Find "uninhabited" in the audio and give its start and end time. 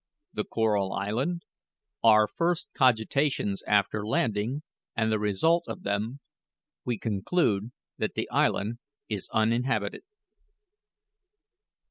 9.31-10.01